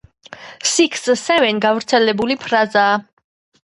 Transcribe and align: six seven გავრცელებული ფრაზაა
six 0.69 1.05
seven 1.27 1.63
გავრცელებული 1.69 2.43
ფრაზაა 2.47 3.01